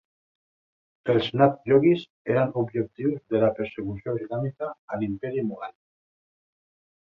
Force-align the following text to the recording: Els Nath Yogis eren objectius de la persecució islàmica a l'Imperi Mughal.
Els 1.13 1.27
Nath 1.41 1.69
Yogis 1.71 2.05
eren 2.35 2.55
objectius 2.61 3.19
de 3.35 3.43
la 3.45 3.51
persecució 3.61 4.17
islàmica 4.23 4.71
a 4.71 4.99
l'Imperi 5.05 5.45
Mughal. 5.53 5.77